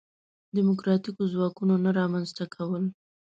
[0.57, 2.83] دیموکراتیکو ځواکونو نه رامنځته کول.